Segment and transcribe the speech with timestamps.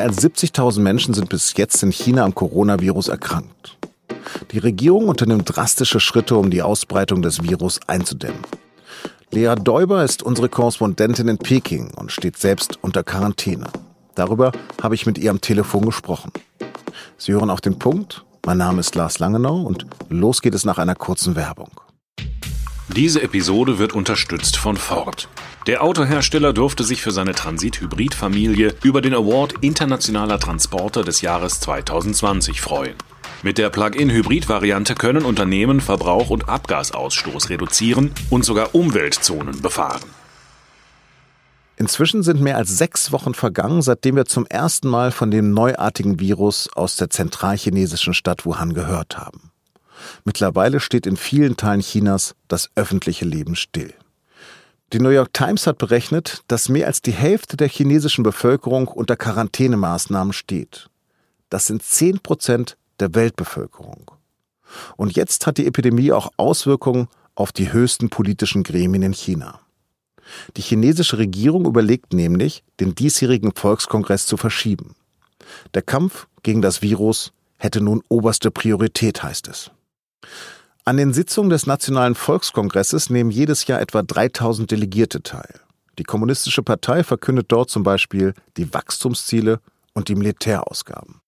[0.00, 3.76] Mehr als 70.000 Menschen sind bis jetzt in China am Coronavirus erkrankt.
[4.50, 8.40] Die Regierung unternimmt drastische Schritte, um die Ausbreitung des Virus einzudämmen.
[9.30, 13.66] Lea Däuber ist unsere Korrespondentin in Peking und steht selbst unter Quarantäne.
[14.14, 14.52] Darüber
[14.82, 16.32] habe ich mit ihr am Telefon gesprochen.
[17.18, 18.24] Sie hören auch den Punkt.
[18.46, 21.79] Mein Name ist Lars Langenau und los geht es nach einer kurzen Werbung.
[22.96, 25.28] Diese Episode wird unterstützt von Ford.
[25.68, 32.60] Der Autohersteller durfte sich für seine Transit-Hybrid-Familie über den Award Internationaler Transporter des Jahres 2020
[32.60, 32.96] freuen.
[33.44, 40.10] Mit der Plug-in-Hybrid-Variante können Unternehmen Verbrauch und Abgasausstoß reduzieren und sogar Umweltzonen befahren.
[41.76, 46.18] Inzwischen sind mehr als sechs Wochen vergangen, seitdem wir zum ersten Mal von dem neuartigen
[46.18, 49.52] Virus aus der zentralchinesischen Stadt Wuhan gehört haben.
[50.24, 53.94] Mittlerweile steht in vielen Teilen Chinas das öffentliche Leben still.
[54.92, 59.16] Die New York Times hat berechnet, dass mehr als die Hälfte der chinesischen Bevölkerung unter
[59.16, 60.90] Quarantänemaßnahmen steht.
[61.48, 64.10] Das sind zehn Prozent der Weltbevölkerung.
[64.96, 69.60] Und jetzt hat die Epidemie auch Auswirkungen auf die höchsten politischen Gremien in China.
[70.56, 74.94] Die chinesische Regierung überlegt nämlich, den diesjährigen Volkskongress zu verschieben.
[75.74, 79.70] Der Kampf gegen das Virus hätte nun oberste Priorität, heißt es.
[80.84, 85.60] An den Sitzungen des Nationalen Volkskongresses nehmen jedes Jahr etwa 3000 Delegierte teil.
[85.98, 89.60] Die Kommunistische Partei verkündet dort zum Beispiel die Wachstumsziele
[89.92, 91.20] und die Militärausgaben.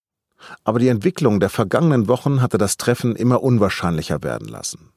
[0.65, 4.91] Aber die Entwicklung der vergangenen Wochen hatte das Treffen immer unwahrscheinlicher werden lassen.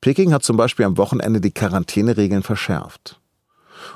[0.00, 3.20] Peking hat zum Beispiel am Wochenende die Quarantäneregeln verschärft.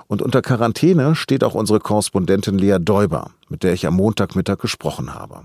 [0.06, 5.14] Und unter Quarantäne steht auch unsere Korrespondentin Lea Däuber, mit der ich am Montagmittag gesprochen
[5.14, 5.44] habe.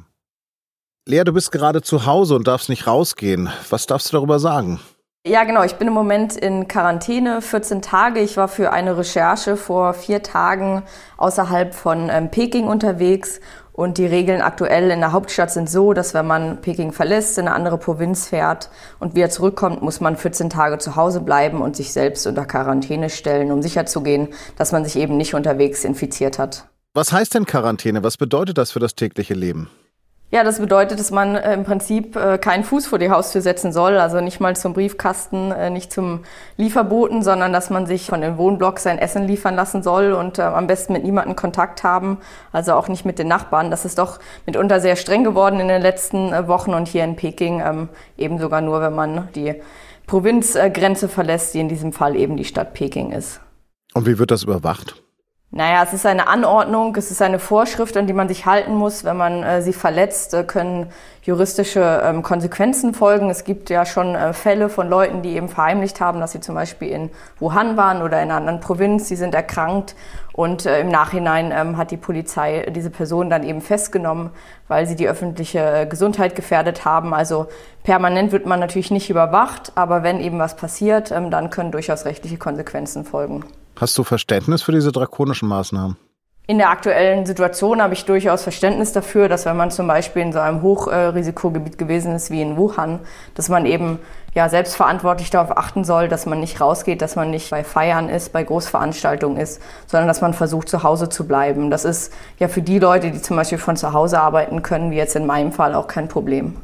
[1.08, 3.50] Lea, du bist gerade zu Hause und darfst nicht rausgehen.
[3.70, 4.80] Was darfst du darüber sagen?
[5.28, 5.64] Ja, genau.
[5.64, 8.22] Ich bin im Moment in Quarantäne, 14 Tage.
[8.22, 10.84] Ich war für eine Recherche vor vier Tagen
[11.18, 13.42] außerhalb von ähm, Peking unterwegs
[13.74, 17.48] und die Regeln aktuell in der Hauptstadt sind so, dass wenn man Peking verlässt, in
[17.48, 18.70] eine andere Provinz fährt
[19.00, 23.10] und wieder zurückkommt, muss man 14 Tage zu Hause bleiben und sich selbst unter Quarantäne
[23.10, 26.68] stellen, um sicherzugehen, dass man sich eben nicht unterwegs infiziert hat.
[26.94, 28.04] Was heißt denn Quarantäne?
[28.04, 29.70] Was bedeutet das für das tägliche Leben?
[30.32, 33.72] Ja, das bedeutet, dass man äh, im Prinzip äh, keinen Fuß vor die Haustür setzen
[33.72, 36.20] soll, also nicht mal zum Briefkasten, äh, nicht zum
[36.56, 40.68] Lieferboten, sondern dass man sich von den Wohnblocks sein Essen liefern lassen soll und am
[40.68, 42.20] besten mit niemandem Kontakt haben,
[42.52, 43.72] also auch nicht mit den Nachbarn.
[43.72, 47.62] Das ist doch mitunter sehr streng geworden in den letzten Wochen und hier in Peking
[47.66, 49.56] ähm, eben sogar nur, wenn man die
[50.06, 53.42] Provinzgrenze verlässt, die in diesem Fall eben die Stadt Peking ist.
[53.96, 55.02] Und wie wird das überwacht?
[55.52, 59.04] Naja, es ist eine Anordnung, es ist eine Vorschrift, an die man sich halten muss.
[59.04, 60.92] Wenn man äh, sie verletzt, äh, können
[61.24, 63.32] juristische ähm, Konsequenzen folgen.
[63.32, 66.54] Es gibt ja schon äh, Fälle von Leuten, die eben verheimlicht haben, dass sie zum
[66.54, 69.96] Beispiel in Wuhan waren oder in einer anderen Provinz, sie sind erkrankt
[70.34, 74.30] und äh, im Nachhinein ähm, hat die Polizei diese Person dann eben festgenommen,
[74.68, 77.12] weil sie die öffentliche äh, Gesundheit gefährdet haben.
[77.12, 77.48] Also
[77.84, 82.06] permanent wird man natürlich nicht überwacht, aber wenn eben was passiert, ähm, dann können durchaus
[82.06, 83.44] rechtliche Konsequenzen folgen.
[83.80, 85.96] Hast du Verständnis für diese drakonischen Maßnahmen?
[86.48, 90.34] In der aktuellen Situation habe ich durchaus Verständnis dafür, dass wenn man zum Beispiel in
[90.34, 93.00] so einem Hochrisikogebiet gewesen ist wie in Wuhan,
[93.36, 94.00] dass man eben
[94.34, 98.34] ja selbstverantwortlich darauf achten soll, dass man nicht rausgeht, dass man nicht bei Feiern ist,
[98.34, 101.70] bei Großveranstaltungen ist, sondern dass man versucht, zu Hause zu bleiben.
[101.70, 104.98] Das ist ja für die Leute, die zum Beispiel von zu Hause arbeiten können, wie
[104.98, 106.58] jetzt in meinem Fall, auch kein Problem.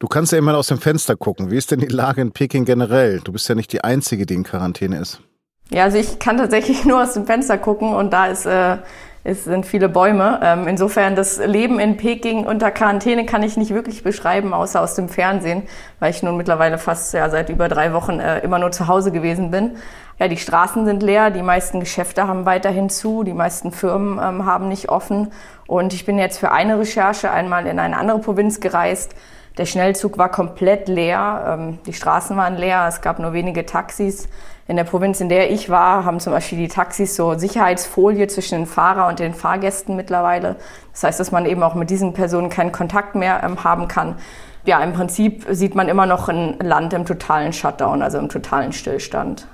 [0.00, 1.50] Du kannst ja immer aus dem Fenster gucken.
[1.50, 3.20] Wie ist denn die Lage in Peking generell?
[3.20, 5.22] Du bist ja nicht die Einzige, die in Quarantäne ist.
[5.70, 8.78] Ja, also ich kann tatsächlich nur aus dem Fenster gucken und da ist, äh,
[9.24, 10.40] es sind viele Bäume.
[10.42, 14.94] Ähm, insofern das Leben in Peking unter Quarantäne kann ich nicht wirklich beschreiben, außer aus
[14.94, 15.64] dem Fernsehen,
[15.98, 19.12] weil ich nun mittlerweile fast ja, seit über drei Wochen äh, immer nur zu Hause
[19.12, 19.76] gewesen bin.
[20.18, 24.46] Ja, die Straßen sind leer, die meisten Geschäfte haben weiterhin zu, die meisten Firmen ähm,
[24.46, 25.30] haben nicht offen.
[25.66, 29.14] Und ich bin jetzt für eine Recherche einmal in eine andere Provinz gereist.
[29.58, 34.28] Der Schnellzug war komplett leer, ähm, die Straßen waren leer, es gab nur wenige Taxis.
[34.68, 38.58] In der Provinz, in der ich war, haben zum Beispiel die Taxis so Sicherheitsfolie zwischen
[38.58, 40.56] den Fahrer und den Fahrgästen mittlerweile.
[40.92, 44.16] Das heißt, dass man eben auch mit diesen Personen keinen Kontakt mehr ähm, haben kann.
[44.66, 48.74] Ja, im Prinzip sieht man immer noch ein Land im totalen Shutdown, also im totalen
[48.74, 49.48] Stillstand.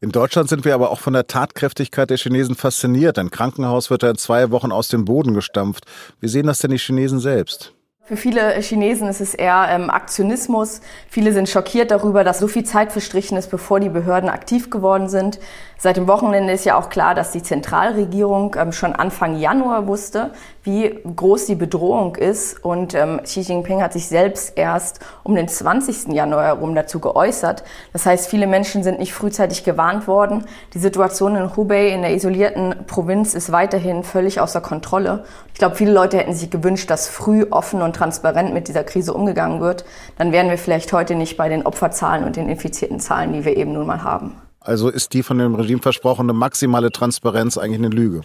[0.00, 3.20] In Deutschland sind wir aber auch von der Tatkräftigkeit der Chinesen fasziniert.
[3.20, 5.84] Ein Krankenhaus wird da in zwei Wochen aus dem Boden gestampft.
[6.18, 7.72] Wie sehen das denn die Chinesen selbst?
[8.10, 10.80] Für viele Chinesen ist es eher ähm, Aktionismus.
[11.08, 15.08] Viele sind schockiert darüber, dass so viel Zeit verstrichen ist, bevor die Behörden aktiv geworden
[15.08, 15.38] sind.
[15.78, 20.32] Seit dem Wochenende ist ja auch klar, dass die Zentralregierung ähm, schon Anfang Januar wusste,
[20.62, 22.64] wie groß die Bedrohung ist.
[22.64, 26.12] Und ähm, Xi Jinping hat sich selbst erst um den 20.
[26.12, 27.64] Januar herum dazu geäußert.
[27.92, 30.44] Das heißt, viele Menschen sind nicht frühzeitig gewarnt worden.
[30.74, 35.24] Die Situation in Hubei, in der isolierten Provinz, ist weiterhin völlig außer Kontrolle.
[35.52, 39.14] Ich glaube, viele Leute hätten sich gewünscht, dass früh offen und transparent mit dieser Krise
[39.14, 39.84] umgegangen wird,
[40.18, 43.56] dann wären wir vielleicht heute nicht bei den Opferzahlen und den infizierten Zahlen, die wir
[43.56, 44.36] eben nun mal haben.
[44.60, 48.22] Also ist die von dem Regime versprochene maximale Transparenz eigentlich eine Lüge?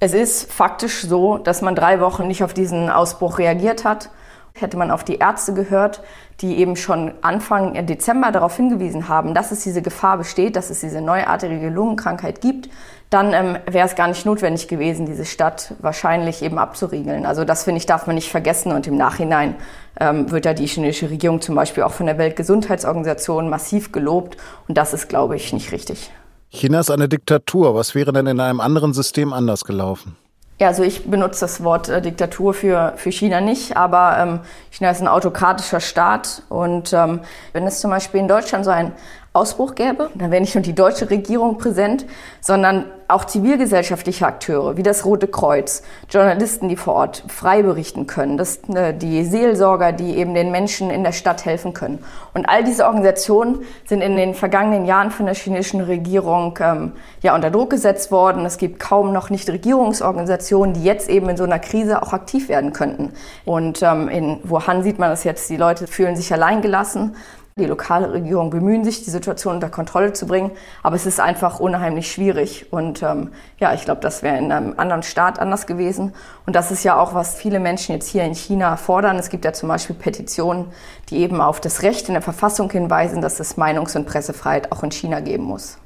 [0.00, 4.10] Es ist faktisch so, dass man drei Wochen nicht auf diesen Ausbruch reagiert hat.
[4.56, 6.02] Hätte man auf die Ärzte gehört,
[6.40, 10.80] die eben schon Anfang Dezember darauf hingewiesen haben, dass es diese Gefahr besteht, dass es
[10.80, 12.68] diese neuartige Lungenkrankheit gibt,
[13.10, 17.26] dann ähm, wäre es gar nicht notwendig gewesen, diese Stadt wahrscheinlich eben abzuriegeln.
[17.26, 18.72] Also das finde ich, darf man nicht vergessen.
[18.72, 19.54] Und im Nachhinein
[20.00, 24.36] ähm, wird ja die chinesische Regierung zum Beispiel auch von der Weltgesundheitsorganisation massiv gelobt.
[24.68, 26.10] Und das ist, glaube ich, nicht richtig.
[26.54, 27.74] China ist eine Diktatur.
[27.74, 30.16] Was wäre denn in einem anderen System anders gelaufen?
[30.60, 34.40] Ja, also ich benutze das Wort äh, Diktatur für, für China nicht, aber ähm,
[34.70, 37.20] China ist ein autokratischer Staat und ähm,
[37.52, 38.92] wenn es zum Beispiel in Deutschland so ein
[39.34, 42.06] Ausbruch gäbe, dann wäre nicht nur die deutsche Regierung präsent,
[42.40, 48.36] sondern auch zivilgesellschaftliche Akteure wie das Rote Kreuz, Journalisten, die vor Ort frei berichten können,
[48.36, 51.98] das, ne, die Seelsorger, die eben den Menschen in der Stadt helfen können.
[52.32, 57.34] Und all diese Organisationen sind in den vergangenen Jahren von der chinesischen Regierung ähm, ja
[57.34, 58.46] unter Druck gesetzt worden.
[58.46, 62.48] Es gibt kaum noch nicht Regierungsorganisationen, die jetzt eben in so einer Krise auch aktiv
[62.48, 63.12] werden könnten.
[63.44, 67.16] Und ähm, in Wuhan sieht man das jetzt, die Leute fühlen sich alleingelassen.
[67.56, 70.50] Die lokale Regierung bemühen sich, die Situation unter Kontrolle zu bringen,
[70.82, 72.72] aber es ist einfach unheimlich schwierig.
[72.72, 73.30] Und ähm,
[73.60, 76.14] ja, ich glaube, das wäre in einem anderen Staat anders gewesen.
[76.46, 79.20] Und das ist ja auch, was viele Menschen jetzt hier in China fordern.
[79.20, 80.72] Es gibt ja zum Beispiel Petitionen,
[81.10, 84.82] die eben auf das Recht in der Verfassung hinweisen, dass es Meinungs- und Pressefreiheit auch
[84.82, 85.78] in China geben muss.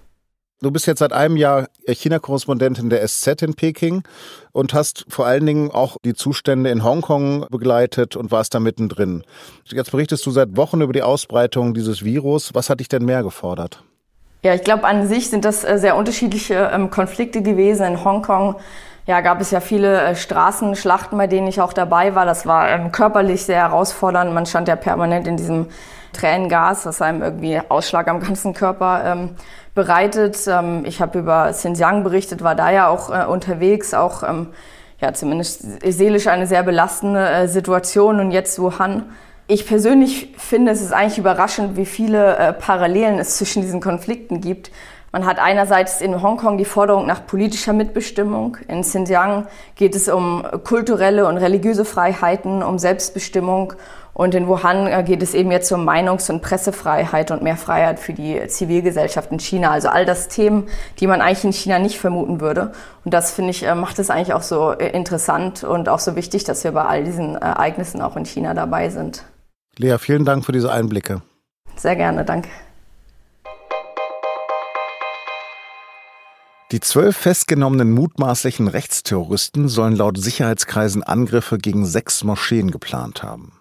[0.61, 4.03] Du bist jetzt seit einem Jahr China-Korrespondentin der SZ in Peking
[4.51, 9.23] und hast vor allen Dingen auch die Zustände in Hongkong begleitet und warst da mittendrin.
[9.67, 12.55] Jetzt berichtest du seit Wochen über die Ausbreitung dieses Virus.
[12.55, 13.85] Was hat dich denn mehr gefordert?
[14.43, 17.87] Ja, ich glaube, an sich sind das äh, sehr unterschiedliche ähm, Konflikte gewesen.
[17.87, 18.57] In Hongkong
[19.09, 22.27] ja, gab es ja viele äh, Straßenschlachten, bei denen ich auch dabei war.
[22.27, 24.35] Das war ähm, körperlich sehr herausfordernd.
[24.35, 25.69] Man stand ja permanent in diesem
[26.13, 29.31] Tränengas, was einem irgendwie Ausschlag am ganzen Körper ähm,
[29.75, 30.37] bereitet.
[30.47, 34.49] Ähm, ich habe über Xinjiang berichtet, war da ja auch äh, unterwegs, auch ähm,
[35.01, 39.05] ja zumindest seelisch eine sehr belastende äh, Situation und jetzt Wuhan.
[39.47, 44.43] Ich persönlich finde, es ist eigentlich überraschend, wie viele äh, Parallelen es zwischen diesen Konflikten
[44.43, 44.71] gibt.
[45.13, 48.59] Man hat einerseits in Hongkong die Forderung nach politischer Mitbestimmung.
[48.69, 53.75] In Xinjiang geht es um kulturelle und religiöse Freiheiten, um Selbstbestimmung
[54.19, 58.01] und in Wuhan äh, geht es eben jetzt um Meinungs- und Pressefreiheit und mehr Freiheit
[58.01, 59.71] für die Zivilgesellschaft in China.
[59.71, 60.67] Also all das Themen,
[60.99, 62.73] die man eigentlich in China nicht vermuten würde.
[63.05, 66.17] Und das finde ich, äh, macht es eigentlich auch so äh, interessant und auch so
[66.17, 69.23] wichtig, dass wir bei all diesen Ereignissen auch in China dabei sind.
[69.77, 71.23] Lea, vielen Dank für diese Einblicke.
[71.77, 72.49] Sehr gerne, danke.
[76.71, 83.53] Die zwölf festgenommenen mutmaßlichen Rechtsterroristen sollen laut Sicherheitskreisen Angriffe gegen sechs Moscheen geplant haben.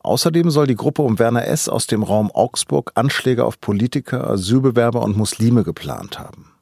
[0.00, 1.68] Außerdem soll die Gruppe um Werner S.
[1.68, 6.52] aus dem Raum Augsburg Anschläge auf Politiker, Asylbewerber und Muslime geplant haben.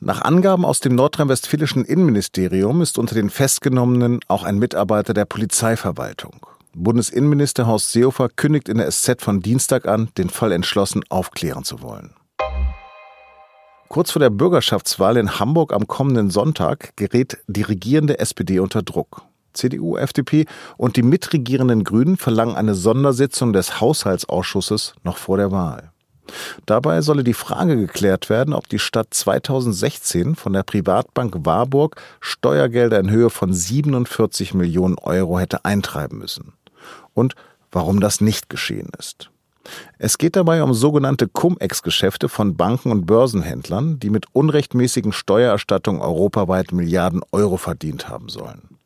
[0.00, 6.46] Nach Angaben aus dem nordrhein-westfälischen Innenministerium ist unter den Festgenommenen auch ein Mitarbeiter der Polizeiverwaltung.
[6.74, 11.82] Bundesinnenminister Horst Seehofer kündigt in der SZ von Dienstag an, den Fall entschlossen aufklären zu
[11.82, 12.14] wollen.
[13.94, 19.22] Kurz vor der Bürgerschaftswahl in Hamburg am kommenden Sonntag gerät die regierende SPD unter Druck.
[19.52, 25.92] CDU, FDP und die mitregierenden Grünen verlangen eine Sondersitzung des Haushaltsausschusses noch vor der Wahl.
[26.66, 32.98] Dabei solle die Frage geklärt werden, ob die Stadt 2016 von der Privatbank Warburg Steuergelder
[32.98, 36.54] in Höhe von 47 Millionen Euro hätte eintreiben müssen.
[37.12, 37.36] Und
[37.70, 39.30] warum das nicht geschehen ist.
[39.98, 46.72] Es geht dabei um sogenannte Cum-Ex-Geschäfte von Banken und Börsenhändlern, die mit unrechtmäßigen Steuererstattungen europaweit
[46.72, 48.78] Milliarden Euro verdient haben sollen.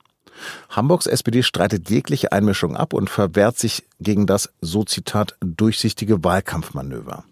[0.71, 7.25] Hamburgs SPD streitet jegliche Einmischung ab und verwehrt sich gegen das, so Zitat, durchsichtige Wahlkampfmanöver.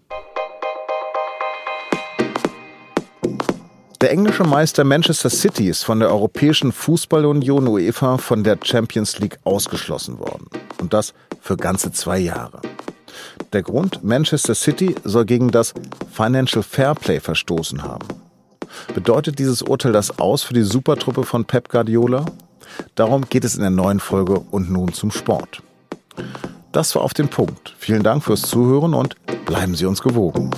[4.02, 9.38] Der englische Meister Manchester City ist von der Europäischen Fußballunion UEFA von der Champions League
[9.44, 10.48] ausgeschlossen worden.
[10.80, 12.60] Und das für ganze zwei Jahre.
[13.52, 15.74] Der Grund, Manchester City soll gegen das
[16.12, 18.06] Financial Fairplay verstoßen haben.
[18.94, 22.24] Bedeutet dieses Urteil das aus für die Supertruppe von Pep Guardiola?
[22.94, 25.62] Darum geht es in der neuen Folge und nun zum Sport.
[26.72, 27.74] Das war auf den Punkt.
[27.78, 30.50] Vielen Dank fürs Zuhören und bleiben Sie uns gewogen.